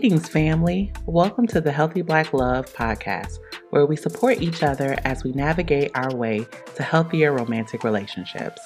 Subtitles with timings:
[0.00, 0.94] Greetings, family.
[1.04, 3.38] Welcome to the Healthy Black Love podcast,
[3.68, 8.62] where we support each other as we navigate our way to healthier romantic relationships.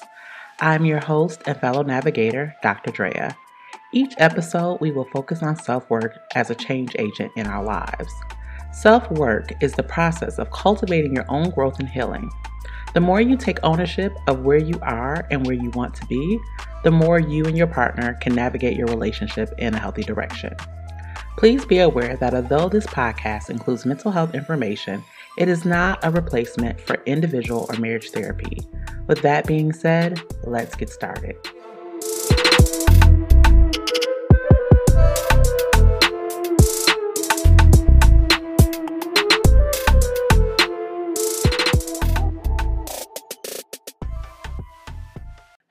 [0.61, 2.91] I'm your host and fellow navigator, Dr.
[2.91, 3.35] Drea.
[3.91, 8.13] Each episode, we will focus on self work as a change agent in our lives.
[8.71, 12.31] Self work is the process of cultivating your own growth and healing.
[12.93, 16.39] The more you take ownership of where you are and where you want to be,
[16.85, 20.55] the more you and your partner can navigate your relationship in a healthy direction.
[21.37, 25.03] Please be aware that although this podcast includes mental health information,
[25.37, 28.59] it is not a replacement for individual or marriage therapy.
[29.07, 31.35] With that being said, let's get started.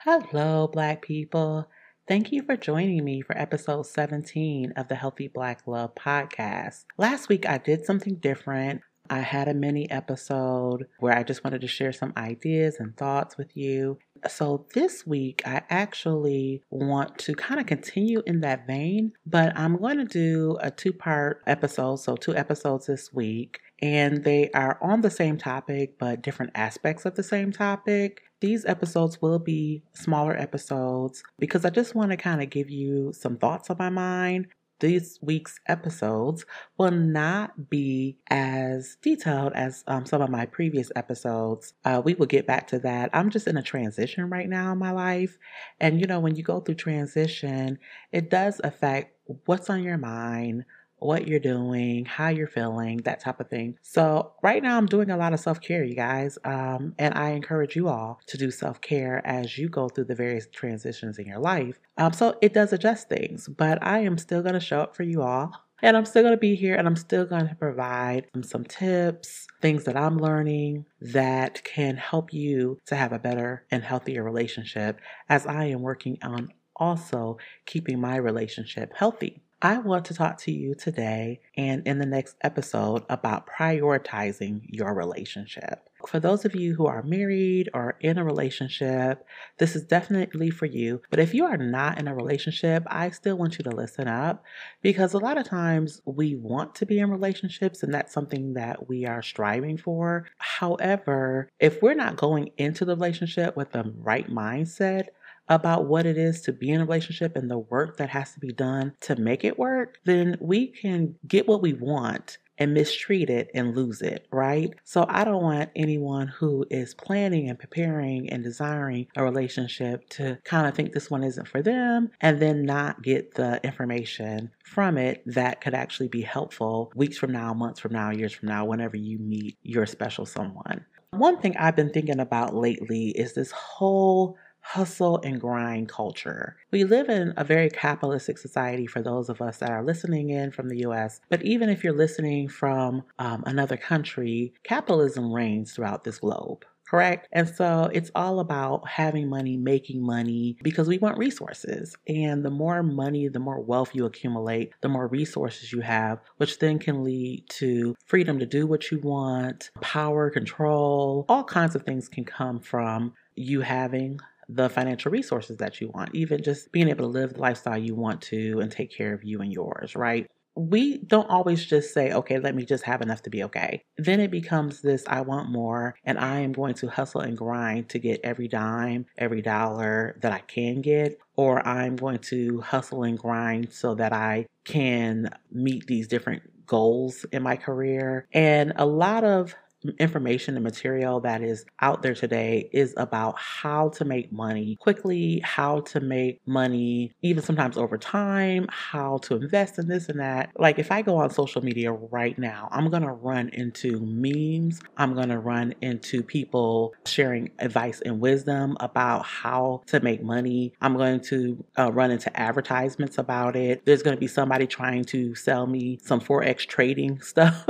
[0.01, 1.67] Hello, Black people.
[2.07, 6.85] Thank you for joining me for episode 17 of the Healthy Black Love podcast.
[6.99, 8.83] Last week I did something different.
[9.09, 13.39] I had a mini episode where I just wanted to share some ideas and thoughts
[13.39, 13.99] with you.
[14.29, 19.79] So, this week I actually want to kind of continue in that vein, but I'm
[19.79, 21.97] going to do a two part episode.
[21.97, 27.05] So, two episodes this week and they are on the same topic but different aspects
[27.05, 28.23] of the same topic.
[28.45, 33.11] These episodes will be smaller episodes because I just want to kind of give you
[33.15, 34.49] some thoughts on my mind.
[34.81, 36.45] This week's episodes
[36.77, 41.73] will not be as detailed as um, some of my previous episodes.
[41.87, 43.09] Uh, we will get back to that.
[43.15, 45.39] I'm just in a transition right now in my life.
[45.81, 47.79] And you know, when you go through transition,
[48.13, 50.67] it does affect what's on your mind,
[51.05, 53.77] what you're doing, how you're feeling, that type of thing.
[53.83, 56.39] So, right now, I'm doing a lot of self care, you guys.
[56.45, 60.15] Um, and I encourage you all to do self care as you go through the
[60.15, 61.79] various transitions in your life.
[61.99, 65.03] Um, so, it does adjust things, but I am still going to show up for
[65.03, 65.53] you all.
[65.83, 69.47] And I'm still going to be here and I'm still going to provide some tips,
[69.61, 74.99] things that I'm learning that can help you to have a better and healthier relationship
[75.29, 77.37] as I am working on also
[77.67, 79.44] keeping my relationship healthy.
[79.65, 84.93] I want to talk to you today and in the next episode about prioritizing your
[84.93, 85.89] relationship.
[86.07, 89.27] For those of you who are married or in a relationship,
[89.57, 91.01] this is definitely for you.
[91.09, 94.45] But if you are not in a relationship, I still want you to listen up
[94.83, 98.87] because a lot of times we want to be in relationships and that's something that
[98.87, 100.27] we are striving for.
[100.37, 105.07] However, if we're not going into the relationship with the right mindset,
[105.49, 108.41] about what it is to be in a relationship and the work that has to
[108.41, 113.31] be done to make it work, then we can get what we want and mistreat
[113.31, 114.73] it and lose it, right?
[114.85, 120.39] So I don't want anyone who is planning and preparing and desiring a relationship to
[120.45, 124.99] kind of think this one isn't for them and then not get the information from
[124.99, 128.65] it that could actually be helpful weeks from now, months from now, years from now,
[128.65, 130.85] whenever you meet your special someone.
[131.11, 136.57] One thing I've been thinking about lately is this whole hustle and grind culture.
[136.73, 140.51] We live in a very capitalistic society for those of us that are listening in
[140.51, 146.05] from the US, but even if you're listening from um, another country, capitalism reigns throughout
[146.05, 147.29] this globe correct?
[147.33, 151.97] And so it's all about having money, making money, because we want resources.
[152.07, 156.59] And the more money, the more wealth you accumulate, the more resources you have, which
[156.59, 161.83] then can lead to freedom to do what you want, power, control, all kinds of
[161.83, 166.89] things can come from you having the financial resources that you want, even just being
[166.89, 169.95] able to live the lifestyle you want to and take care of you and yours,
[169.95, 170.31] right?
[170.57, 173.83] We don't always just say, okay, let me just have enough to be okay.
[173.99, 177.89] Then it becomes this I want more, and I am going to hustle and grind
[177.89, 183.03] to get every dime, every dollar that I can get, or I'm going to hustle
[183.03, 188.27] and grind so that I can meet these different goals in my career.
[188.33, 189.55] And a lot of
[189.99, 195.41] information and material that is out there today is about how to make money quickly,
[195.45, 200.51] how to make money even sometimes over time, how to invest in this and that.
[200.59, 204.81] Like if I go on social media right now, I'm going to run into memes,
[204.97, 210.73] I'm going to run into people sharing advice and wisdom about how to make money.
[210.81, 213.85] I'm going to uh, run into advertisements about it.
[213.85, 217.67] There's going to be somebody trying to sell me some Forex trading stuff.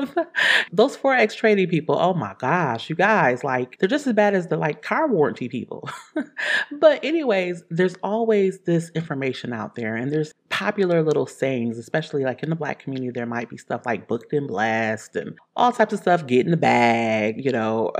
[0.73, 4.49] Those Forex trading people, oh my gosh, you guys, like they're just as bad as
[4.49, 5.89] the like car warranty people.
[6.79, 12.43] but, anyways, there's always this information out there, and there's popular little sayings, especially like
[12.43, 15.95] in the black community, there might be stuff like booked and blessed and all types
[15.95, 17.91] of stuff, get in the bag, you know.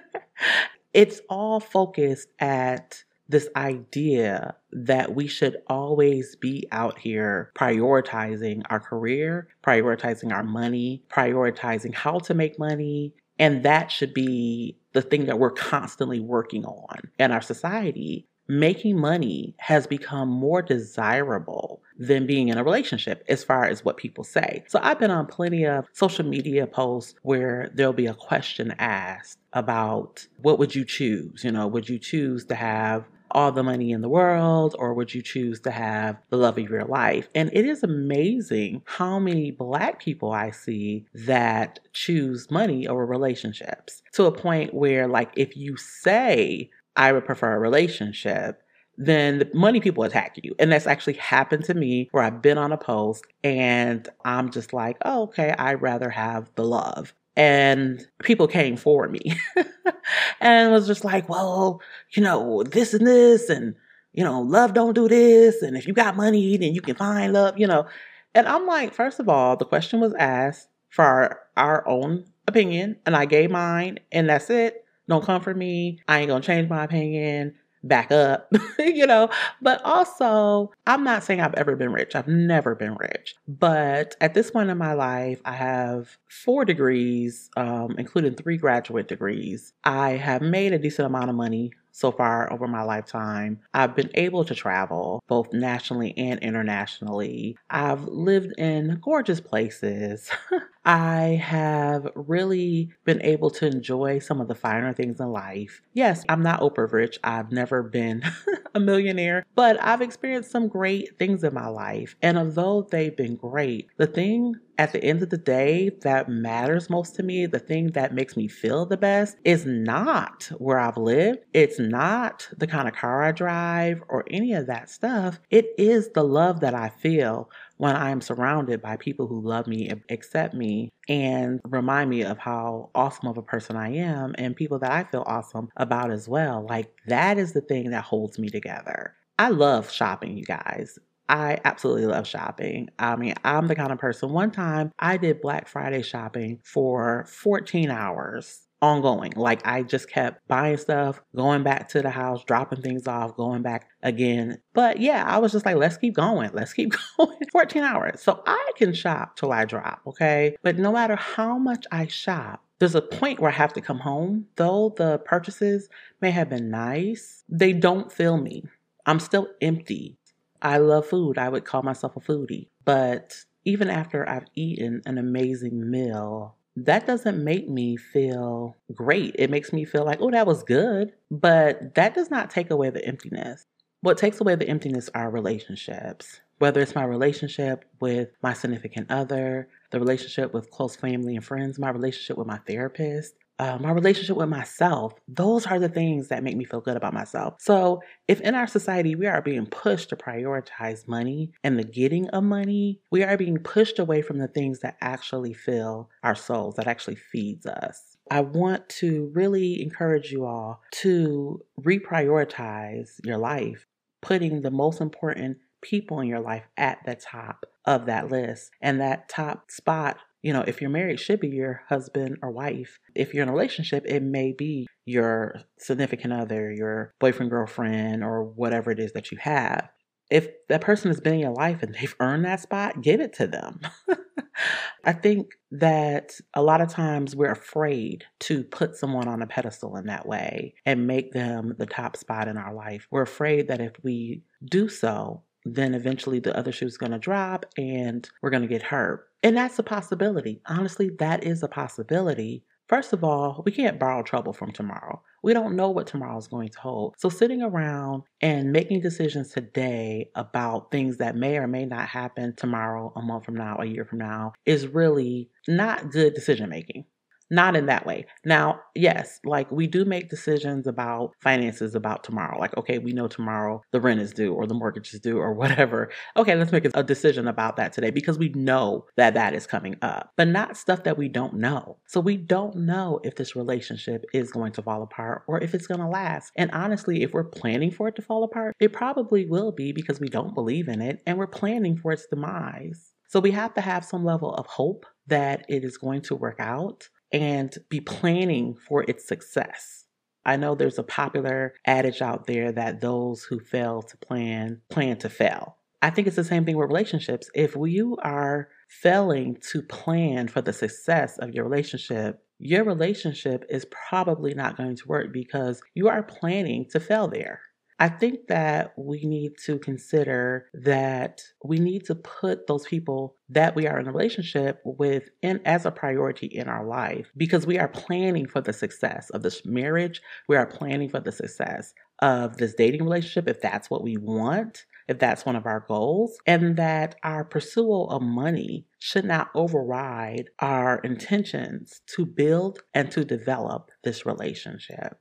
[0.92, 8.80] it's all focused at this idea that we should always be out here prioritizing our
[8.80, 13.14] career, prioritizing our money, prioritizing how to make money.
[13.38, 18.26] And that should be the thing that we're constantly working on in our society.
[18.50, 23.98] Making money has become more desirable than being in a relationship as far as what
[23.98, 24.64] people say.
[24.68, 29.38] So I've been on plenty of social media posts where there'll be a question asked
[29.52, 31.44] about what would you choose?
[31.44, 35.14] You know, would you choose to have all the money in the world or would
[35.14, 37.28] you choose to have the love of your life?
[37.34, 44.02] And it is amazing how many black people I see that choose money over relationships
[44.12, 48.62] to a point where, like, if you say, I would prefer a relationship,
[48.98, 50.54] then the money people attack you.
[50.58, 54.72] And that's actually happened to me where I've been on a post and I'm just
[54.72, 59.20] like, oh, okay, I'd rather have the love and people came for me
[60.40, 61.80] and was just like, well,
[62.10, 63.76] you know, this and this, and,
[64.12, 65.62] you know, love don't do this.
[65.62, 67.86] And if you got money, then you can find love, you know.
[68.34, 72.96] And I'm like, first of all, the question was asked for our, our own opinion,
[73.06, 74.84] and I gave mine, and that's it.
[75.08, 76.00] Don't come for me.
[76.08, 79.28] I ain't gonna change my opinion back up, you know.
[79.62, 82.14] But also, I'm not saying I've ever been rich.
[82.14, 83.34] I've never been rich.
[83.46, 89.08] But at this point in my life, I have four degrees, um, including three graduate
[89.08, 89.72] degrees.
[89.84, 93.58] I have made a decent amount of money so far over my lifetime.
[93.74, 97.56] I've been able to travel both nationally and internationally.
[97.70, 100.30] I've lived in gorgeous places.
[100.84, 105.82] I have really been able to enjoy some of the finer things in life.
[105.92, 107.18] Yes, I'm not Oprah rich.
[107.24, 108.22] I've never been
[108.74, 112.14] a millionaire, but I've experienced some great things in my life.
[112.22, 116.88] And although they've been great, the thing at the end of the day that matters
[116.88, 120.96] most to me, the thing that makes me feel the best, is not where I've
[120.96, 121.40] lived.
[121.52, 125.40] It's not the kind of car I drive or any of that stuff.
[125.50, 129.66] It is the love that I feel when I am surrounded by people who love
[129.66, 134.54] me, accept me, and remind me of how awesome of a person I am and
[134.54, 136.66] people that I feel awesome about as well.
[136.68, 139.14] Like that is the thing that holds me together.
[139.38, 140.98] I love shopping, you guys.
[141.28, 142.88] I absolutely love shopping.
[142.98, 144.32] I mean, I'm the kind of person.
[144.32, 149.32] One time I did Black Friday shopping for 14 hours ongoing.
[149.36, 153.62] Like I just kept buying stuff, going back to the house, dropping things off, going
[153.62, 154.58] back again.
[154.72, 156.50] But yeah, I was just like, let's keep going.
[156.52, 157.38] Let's keep going.
[157.52, 158.22] 14 hours.
[158.22, 160.56] So I can shop till I drop, okay?
[160.62, 163.98] But no matter how much I shop, there's a point where I have to come
[163.98, 164.46] home.
[164.56, 165.88] Though the purchases
[166.20, 168.64] may have been nice, they don't fill me.
[169.04, 170.18] I'm still empty.
[170.62, 171.38] I love food.
[171.38, 172.68] I would call myself a foodie.
[172.84, 179.34] But even after I've eaten an amazing meal, that doesn't make me feel great.
[179.38, 181.12] It makes me feel like, oh, that was good.
[181.30, 183.64] But that does not take away the emptiness.
[184.00, 189.68] What takes away the emptiness are relationships, whether it's my relationship with my significant other,
[189.90, 194.36] the relationship with close family and friends, my relationship with my therapist, uh, my relationship
[194.36, 197.54] with myself, those are the things that make me feel good about myself.
[197.58, 202.28] So, if in our society we are being pushed to prioritize money and the getting
[202.28, 206.76] of money, we are being pushed away from the things that actually fill our souls,
[206.76, 208.16] that actually feeds us.
[208.30, 213.86] I want to really encourage you all to reprioritize your life,
[214.20, 218.70] putting the most important people in your life at the top of that list.
[218.82, 222.98] And that top spot you know, if you're married, should be your husband or wife.
[223.14, 228.44] If you're in a relationship, it may be your significant other, your boyfriend, girlfriend, or
[228.44, 229.88] whatever it is that you have.
[230.30, 233.32] If that person has been in your life and they've earned that spot, give it
[233.34, 233.80] to them.
[235.04, 239.96] I think that a lot of times we're afraid to put someone on a pedestal
[239.96, 243.06] in that way and make them the top spot in our life.
[243.10, 247.66] We're afraid that if we do so, then eventually the other shoe's going to drop
[247.76, 249.27] and we're going to get hurt.
[249.42, 250.60] And that's a possibility.
[250.66, 252.64] Honestly, that is a possibility.
[252.88, 255.22] First of all, we can't borrow trouble from tomorrow.
[255.42, 257.14] We don't know what tomorrow is going to hold.
[257.18, 262.54] So, sitting around and making decisions today about things that may or may not happen
[262.56, 267.04] tomorrow, a month from now, a year from now, is really not good decision making.
[267.50, 268.26] Not in that way.
[268.44, 272.58] Now, yes, like we do make decisions about finances about tomorrow.
[272.58, 275.54] Like, okay, we know tomorrow the rent is due or the mortgage is due or
[275.54, 276.10] whatever.
[276.36, 279.96] Okay, let's make a decision about that today because we know that that is coming
[280.02, 281.98] up, but not stuff that we don't know.
[282.06, 285.86] So we don't know if this relationship is going to fall apart or if it's
[285.86, 286.52] going to last.
[286.56, 290.20] And honestly, if we're planning for it to fall apart, it probably will be because
[290.20, 293.14] we don't believe in it and we're planning for its demise.
[293.28, 296.56] So we have to have some level of hope that it is going to work
[296.58, 300.04] out and be planning for its success.
[300.44, 305.18] I know there's a popular adage out there that those who fail to plan plan
[305.18, 305.76] to fail.
[306.00, 307.50] I think it's the same thing with relationships.
[307.54, 313.86] If you are failing to plan for the success of your relationship, your relationship is
[314.08, 317.60] probably not going to work because you are planning to fail there.
[318.00, 323.74] I think that we need to consider that we need to put those people that
[323.74, 327.76] we are in a relationship with in as a priority in our life because we
[327.76, 330.22] are planning for the success of this marriage.
[330.48, 334.86] We are planning for the success of this dating relationship if that's what we want,
[335.08, 340.50] if that's one of our goals, and that our pursuit of money should not override
[340.60, 345.18] our intentions to build and to develop this relationship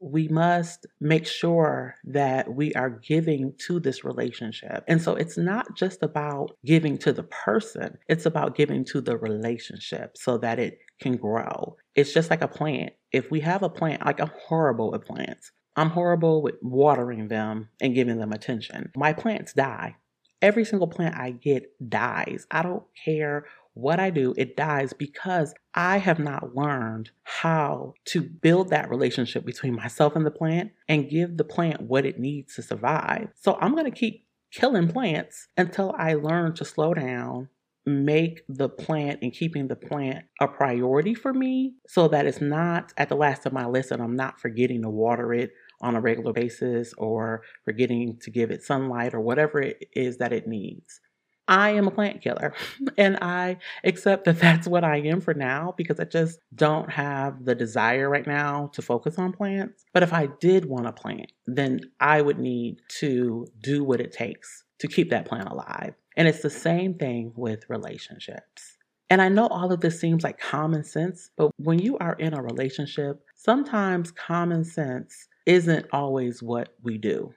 [0.00, 4.84] we must make sure that we are giving to this relationship.
[4.86, 9.16] And so it's not just about giving to the person, it's about giving to the
[9.16, 11.76] relationship so that it can grow.
[11.94, 12.92] It's just like a plant.
[13.12, 17.68] If we have a plant, like I'm horrible at plants, I'm horrible with watering them
[17.80, 18.90] and giving them attention.
[18.96, 19.96] My plants die.
[20.40, 22.46] Every single plant I get dies.
[22.50, 23.46] I don't care
[23.78, 29.44] what I do, it dies because I have not learned how to build that relationship
[29.44, 33.28] between myself and the plant and give the plant what it needs to survive.
[33.36, 37.50] So I'm going to keep killing plants until I learn to slow down,
[37.86, 42.92] make the plant and keeping the plant a priority for me so that it's not
[42.96, 46.00] at the last of my list and I'm not forgetting to water it on a
[46.00, 51.00] regular basis or forgetting to give it sunlight or whatever it is that it needs.
[51.48, 52.52] I am a plant killer
[52.98, 57.44] and I accept that that's what I am for now because I just don't have
[57.44, 59.84] the desire right now to focus on plants.
[59.92, 64.12] But if I did want a plant, then I would need to do what it
[64.12, 65.94] takes to keep that plant alive.
[66.16, 68.76] And it's the same thing with relationships.
[69.10, 72.34] And I know all of this seems like common sense, but when you are in
[72.34, 77.32] a relationship, sometimes common sense isn't always what we do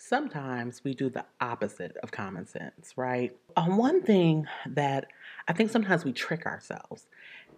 [0.00, 3.36] sometimes we do the opposite of common sense, right?
[3.54, 5.06] On one thing that
[5.46, 7.06] I think sometimes we trick ourselves,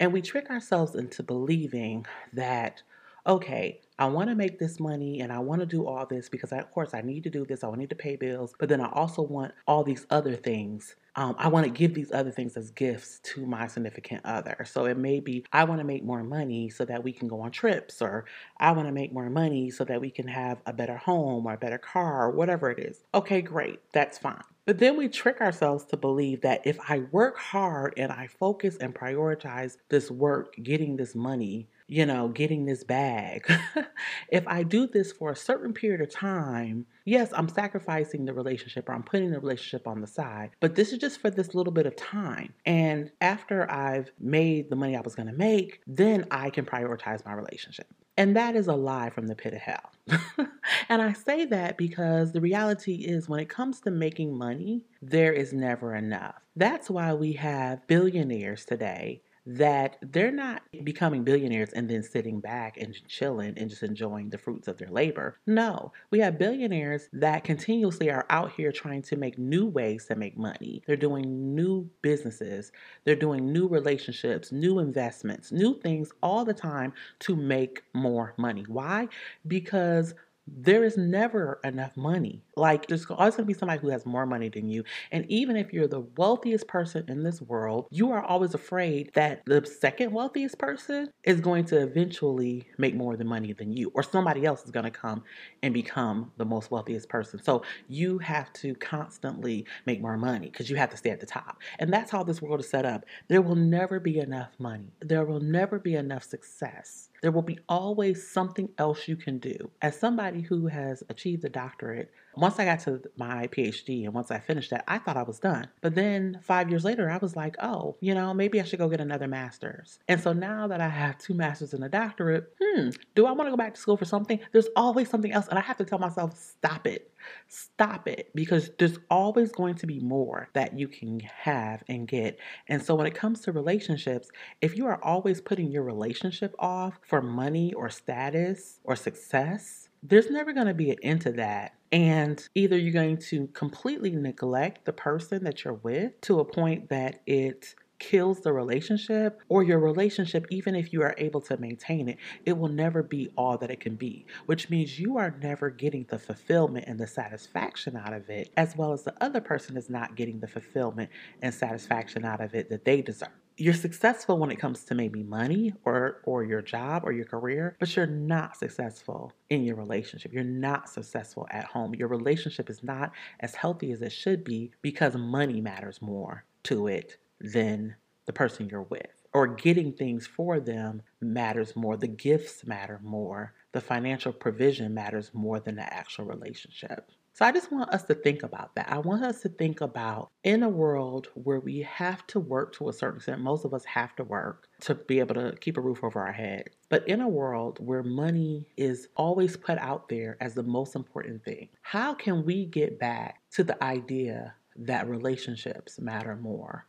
[0.00, 2.82] and we trick ourselves into believing that,
[3.26, 6.52] okay, I want to make this money and I want to do all this because,
[6.52, 7.62] I, of course, I need to do this.
[7.62, 10.96] I need to pay bills, but then I also want all these other things.
[11.14, 14.64] Um, I want to give these other things as gifts to my significant other.
[14.64, 17.40] So it may be I want to make more money so that we can go
[17.40, 18.24] on trips, or
[18.58, 21.54] I want to make more money so that we can have a better home or
[21.54, 23.04] a better car, or whatever it is.
[23.14, 23.80] Okay, great.
[23.92, 24.42] That's fine.
[24.64, 28.76] But then we trick ourselves to believe that if I work hard and I focus
[28.76, 33.44] and prioritize this work, getting this money, you know, getting this bag.
[34.28, 38.88] if I do this for a certain period of time, yes, I'm sacrificing the relationship
[38.88, 41.72] or I'm putting the relationship on the side, but this is just for this little
[41.72, 42.52] bit of time.
[42.66, 47.24] And after I've made the money I was going to make, then I can prioritize
[47.24, 47.86] my relationship.
[48.16, 49.90] And that is a lie from the pit of hell.
[50.88, 55.32] and I say that because the reality is when it comes to making money, there
[55.32, 56.34] is never enough.
[56.54, 62.76] That's why we have billionaires today that they're not becoming billionaires and then sitting back
[62.76, 65.38] and chilling and just enjoying the fruits of their labor.
[65.46, 70.14] No, we have billionaires that continuously are out here trying to make new ways to
[70.16, 70.82] make money.
[70.86, 72.72] They're doing new businesses,
[73.04, 78.64] they're doing new relationships, new investments, new things all the time to make more money.
[78.68, 79.08] Why?
[79.46, 80.14] Because
[80.46, 82.42] there is never enough money.
[82.56, 84.84] Like, there's always going to be somebody who has more money than you.
[85.10, 89.42] And even if you're the wealthiest person in this world, you are always afraid that
[89.46, 94.02] the second wealthiest person is going to eventually make more than money than you, or
[94.02, 95.22] somebody else is going to come
[95.62, 97.42] and become the most wealthiest person.
[97.42, 101.26] So you have to constantly make more money because you have to stay at the
[101.26, 101.58] top.
[101.78, 103.04] And that's how this world is set up.
[103.28, 107.08] There will never be enough money, there will never be enough success.
[107.22, 109.70] There will be always something else you can do.
[109.80, 112.10] As somebody who has achieved a doctorate,
[112.42, 115.38] once I got to my PhD and once I finished that, I thought I was
[115.38, 115.68] done.
[115.80, 118.88] But then five years later, I was like, oh, you know, maybe I should go
[118.88, 120.00] get another master's.
[120.08, 123.46] And so now that I have two masters and a doctorate, hmm, do I want
[123.46, 124.40] to go back to school for something?
[124.50, 125.46] There's always something else.
[125.46, 127.12] And I have to tell myself, stop it.
[127.46, 128.32] Stop it.
[128.34, 132.40] Because there's always going to be more that you can have and get.
[132.66, 134.28] And so when it comes to relationships,
[134.60, 140.30] if you are always putting your relationship off for money or status or success, there's
[140.30, 141.74] never going to be an end to that.
[141.92, 146.88] And either you're going to completely neglect the person that you're with to a point
[146.88, 152.08] that it kills the relationship or your relationship, even if you are able to maintain
[152.08, 155.70] it, it will never be all that it can be, which means you are never
[155.70, 159.76] getting the fulfillment and the satisfaction out of it, as well as the other person
[159.76, 161.10] is not getting the fulfillment
[161.42, 165.22] and satisfaction out of it that they deserve you're successful when it comes to maybe
[165.22, 170.32] money or or your job or your career but you're not successful in your relationship.
[170.32, 171.94] You're not successful at home.
[171.94, 176.86] Your relationship is not as healthy as it should be because money matters more to
[176.86, 179.26] it than the person you're with.
[179.34, 181.96] Or getting things for them matters more.
[181.96, 183.54] The gifts matter more.
[183.72, 188.14] The financial provision matters more than the actual relationship so I just want us to
[188.14, 188.92] think about that.
[188.92, 192.90] I want us to think about in a world where we have to work to
[192.90, 195.80] a certain extent, most of us have to work to be able to keep a
[195.80, 196.70] roof over our head.
[196.90, 201.42] But in a world where money is always put out there as the most important
[201.42, 206.86] thing, how can we get back to the idea that relationships matter more?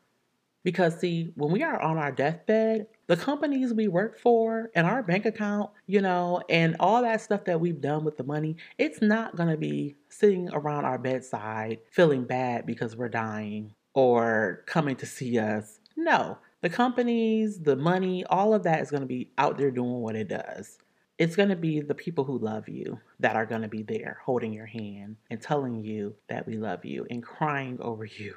[0.64, 5.04] Because, see, when we are on our deathbed, the companies we work for and our
[5.04, 9.02] bank account, you know, and all that stuff that we've done with the money, it's
[9.02, 14.96] not going to be sitting around our bedside feeling bad because we're dying or coming
[14.98, 15.80] to see us.
[15.96, 20.02] No, the companies, the money, all of that is going to be out there doing
[20.02, 20.78] what it does.
[21.20, 24.18] It's going to be the people who love you that are going to be there
[24.24, 28.36] holding your hand and telling you that we love you and crying over you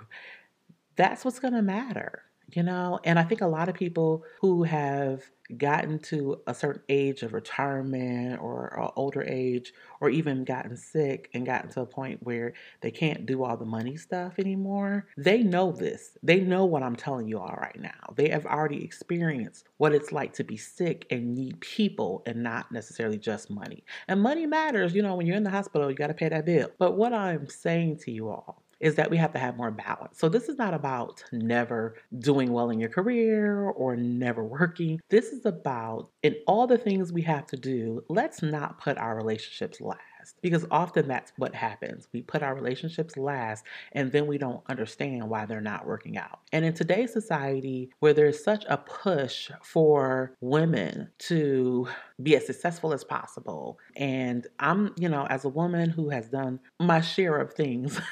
[0.97, 2.23] that's what's going to matter,
[2.53, 2.99] you know?
[3.05, 5.23] And I think a lot of people who have
[5.57, 11.47] gotten to a certain age of retirement or, older age, or even gotten sick and
[11.47, 15.71] gotten to a point where they can't do all the money stuff anymore, they know
[15.73, 16.17] this.
[16.23, 18.15] They know what I'm telling you all right now.
[18.17, 22.73] They have already experienced what it's like to be sick and need people and not
[22.73, 23.85] necessarily just money.
[24.09, 26.47] And money matters, you know, when you're in the hospital, you got to pay that
[26.47, 26.71] bill.
[26.79, 30.18] But what I'm saying to you all is that we have to have more balance.
[30.18, 35.00] So, this is not about never doing well in your career or never working.
[35.09, 39.16] This is about, in all the things we have to do, let's not put our
[39.16, 40.00] relationships last
[40.40, 42.09] because often that's what happens.
[42.12, 46.40] We put our relationships last and then we don't understand why they're not working out.
[46.53, 51.88] And in today's society, where there's such a push for women to
[52.22, 56.61] be as successful as possible, and I'm, you know, as a woman who has done
[56.81, 58.01] my share of things.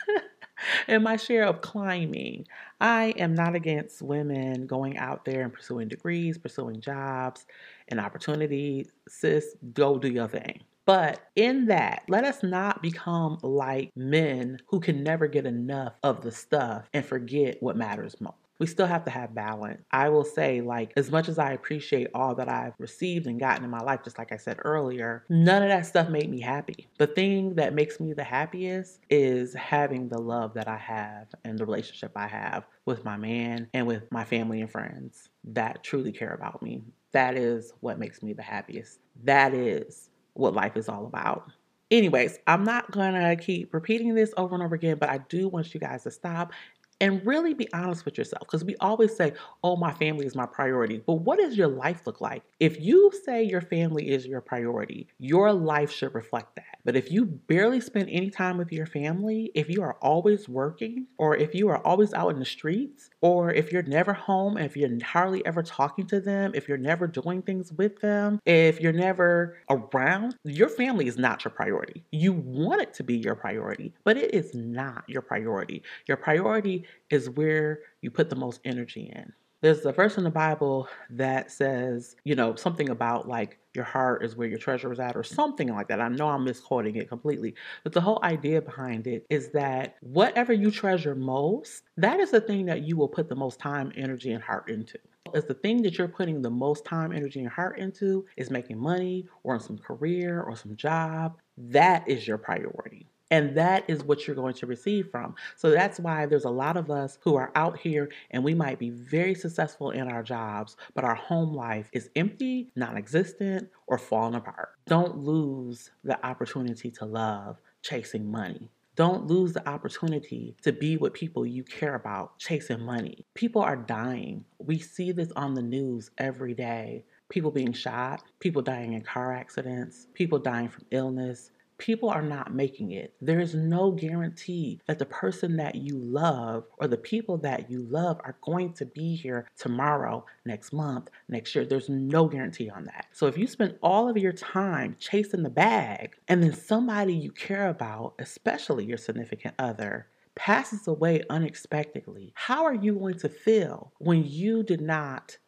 [0.88, 2.46] and my share of climbing.
[2.80, 7.46] I am not against women going out there and pursuing degrees, pursuing jobs
[7.88, 8.92] and opportunities.
[9.08, 10.60] Sis, go do your thing.
[10.86, 16.20] But in that, let us not become like men who can never get enough of
[16.22, 19.82] the stuff and forget what matters most we still have to have balance.
[19.90, 23.64] I will say, like, as much as I appreciate all that I've received and gotten
[23.64, 26.88] in my life, just like I said earlier, none of that stuff made me happy.
[26.98, 31.58] The thing that makes me the happiest is having the love that I have and
[31.58, 36.12] the relationship I have with my man and with my family and friends that truly
[36.12, 36.82] care about me.
[37.12, 38.98] That is what makes me the happiest.
[39.24, 41.50] That is what life is all about.
[41.90, 45.72] Anyways, I'm not gonna keep repeating this over and over again, but I do want
[45.74, 46.52] you guys to stop
[47.00, 50.46] and really be honest with yourself because we always say, oh, my family is my
[50.46, 51.02] priority.
[51.06, 52.42] But what does your life look like?
[52.60, 56.78] If you say your family is your priority, your life should reflect that.
[56.84, 61.06] But if you barely spend any time with your family, if you are always working,
[61.18, 64.76] or if you are always out in the streets, or if you're never home, if
[64.76, 68.92] you're hardly ever talking to them, if you're never doing things with them, if you're
[68.92, 72.04] never around, your family is not your priority.
[72.12, 75.82] You want it to be your priority, but it is not your priority.
[76.06, 79.32] Your priority is where you put the most energy in.
[79.60, 84.22] There's a verse in the Bible that says, you know, something about like your heart
[84.22, 86.02] is where your treasure is at, or something like that.
[86.02, 90.52] I know I'm misquoting it completely, but the whole idea behind it is that whatever
[90.52, 94.32] you treasure most, that is the thing that you will put the most time, energy,
[94.32, 94.98] and heart into.
[95.32, 98.78] Is the thing that you're putting the most time, energy, and heart into is making
[98.78, 103.08] money or in some career or some job, that is your priority.
[103.34, 105.34] And that is what you're going to receive from.
[105.56, 108.78] So that's why there's a lot of us who are out here and we might
[108.78, 113.98] be very successful in our jobs, but our home life is empty, non existent, or
[113.98, 114.68] falling apart.
[114.86, 118.70] Don't lose the opportunity to love chasing money.
[118.94, 123.26] Don't lose the opportunity to be with people you care about chasing money.
[123.34, 124.44] People are dying.
[124.58, 129.32] We see this on the news every day people being shot, people dying in car
[129.32, 133.14] accidents, people dying from illness, people are not making it.
[133.20, 137.82] There is no guarantee that the person that you love or the people that you
[137.82, 141.64] love are going to be here tomorrow, next month, next year.
[141.64, 143.06] There's no guarantee on that.
[143.12, 147.30] So if you spend all of your time chasing the bag and then somebody you
[147.30, 153.92] care about, especially your significant other, passes away unexpectedly, how are you going to feel
[153.98, 155.38] when you did not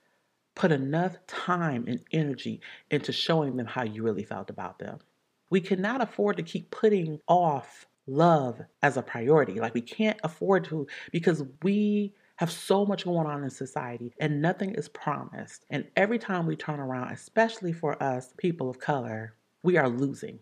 [0.54, 2.60] put enough time and energy
[2.90, 4.98] into showing them how you really felt about them?
[5.50, 9.60] We cannot afford to keep putting off love as a priority.
[9.60, 14.42] Like we can't afford to because we have so much going on in society and
[14.42, 15.64] nothing is promised.
[15.70, 20.38] And every time we turn around, especially for us people of color, we are losing.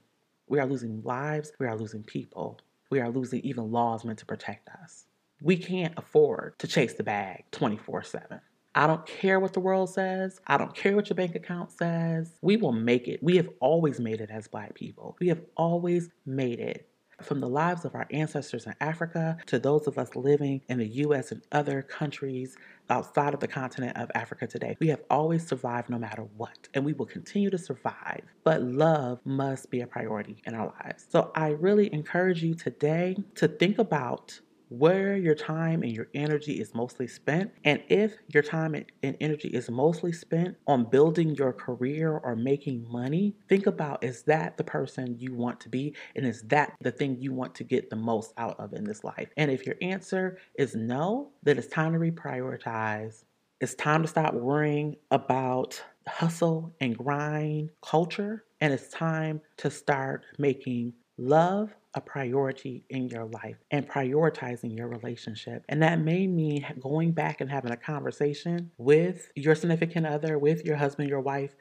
[0.46, 4.26] We are losing lives, we are losing people, we are losing even laws meant to
[4.26, 5.06] protect us.
[5.40, 8.40] We can't afford to chase the bag 24 7.
[8.74, 10.40] I don't care what the world says.
[10.46, 12.32] I don't care what your bank account says.
[12.42, 13.22] We will make it.
[13.22, 15.16] We have always made it as Black people.
[15.20, 16.88] We have always made it.
[17.22, 20.88] From the lives of our ancestors in Africa to those of us living in the
[21.04, 22.56] US and other countries
[22.90, 26.84] outside of the continent of Africa today, we have always survived no matter what, and
[26.84, 28.22] we will continue to survive.
[28.42, 31.06] But love must be a priority in our lives.
[31.08, 36.60] So I really encourage you today to think about where your time and your energy
[36.60, 37.52] is mostly spent.
[37.64, 42.86] And if your time and energy is mostly spent on building your career or making
[42.90, 45.94] money, think about is that the person you want to be?
[46.16, 49.04] And is that the thing you want to get the most out of in this
[49.04, 49.28] life?
[49.36, 53.24] And if your answer is no, then it's time to reprioritize.
[53.60, 58.44] It's time to stop worrying about hustle and grind culture.
[58.60, 64.88] And it's time to start making love a priority in your life and prioritizing your
[64.88, 65.64] relationship.
[65.68, 70.64] And that may mean going back and having a conversation with your significant other, with
[70.64, 71.54] your husband, your wife,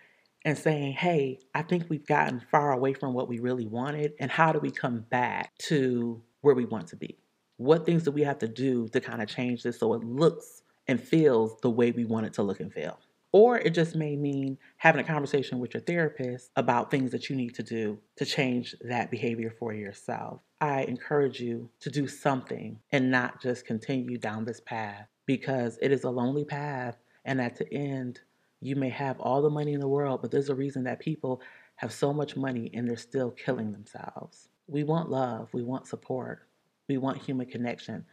[0.45, 4.13] and saying, hey, I think we've gotten far away from what we really wanted.
[4.19, 7.17] And how do we come back to where we want to be?
[7.57, 10.63] What things do we have to do to kind of change this so it looks
[10.87, 12.99] and feels the way we want it to look and feel?
[13.33, 17.35] Or it just may mean having a conversation with your therapist about things that you
[17.35, 20.41] need to do to change that behavior for yourself.
[20.61, 25.91] I encourage you to do something and not just continue down this path because it
[25.91, 26.95] is a lonely path.
[27.25, 28.21] And at the end,
[28.61, 31.41] you may have all the money in the world, but there's a reason that people
[31.77, 34.47] have so much money and they're still killing themselves.
[34.67, 36.47] We want love, we want support,
[36.87, 38.05] we want human connection.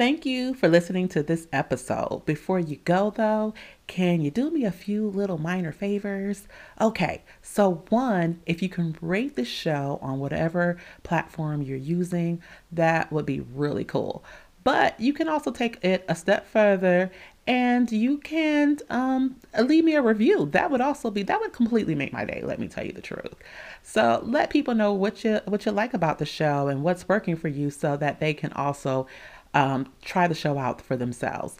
[0.00, 2.24] Thank you for listening to this episode.
[2.24, 3.52] Before you go, though,
[3.86, 6.48] can you do me a few little minor favors?
[6.80, 12.40] Okay, so one, if you can rate the show on whatever platform you're using,
[12.72, 14.24] that would be really cool.
[14.64, 17.10] But you can also take it a step further
[17.46, 20.46] and you can um, leave me a review.
[20.52, 22.42] That would also be that would completely make my day.
[22.44, 23.34] Let me tell you the truth.
[23.82, 27.36] So let people know what you what you like about the show and what's working
[27.36, 29.06] for you, so that they can also
[29.54, 31.56] um, try the show out for themselves.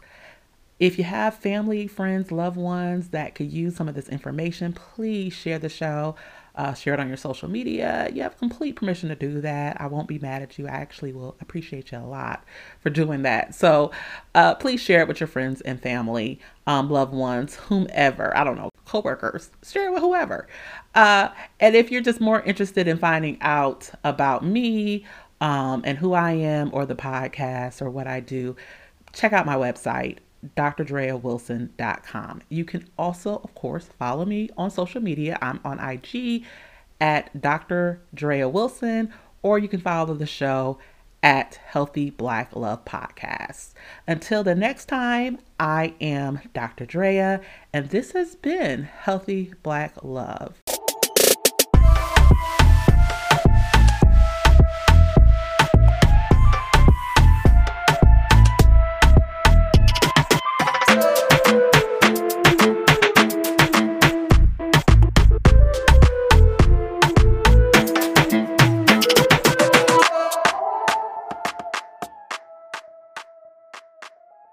[0.79, 5.35] If you have family, friends, loved ones that could use some of this information, please
[5.35, 6.17] share the show.
[6.57, 8.11] Uh, share it on your social media.
[8.13, 9.81] You have complete permission to do that.
[9.81, 10.67] I won't be mad at you.
[10.67, 12.45] I actually will appreciate you a lot
[12.81, 13.55] for doing that.
[13.55, 13.93] So
[14.35, 18.37] uh, please share it with your friends and family, um, loved ones, whomever.
[18.37, 19.51] I don't know, coworkers.
[19.65, 20.49] Share it with whoever.
[20.95, 21.29] Uh,
[21.61, 25.07] and if you're just more interested in finding out about me,
[25.41, 28.57] um, and who I am or the podcast or what I do,
[29.13, 30.19] check out my website,
[30.57, 32.43] drdreawilson.com.
[32.49, 35.39] You can also, of course, follow me on social media.
[35.41, 36.45] I'm on IG
[37.01, 38.01] at Dr.
[38.15, 40.79] Drea Wilson, or you can follow the show
[41.23, 43.73] at Healthy Black Love Podcast.
[44.07, 46.87] Until the next time, I am Dr.
[46.87, 47.41] Drea,
[47.73, 50.55] and this has been Healthy Black Love.